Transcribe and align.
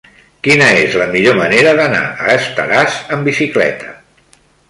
Quina 0.45 0.69
és 0.85 0.95
la 1.01 1.05
millor 1.15 1.35
manera 1.41 1.75
d'anar 1.81 2.01
a 2.27 2.33
Estaràs 2.39 2.97
amb 3.17 3.31
bicicleta? 3.31 3.93